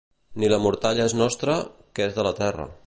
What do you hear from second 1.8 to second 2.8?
que és de la terra.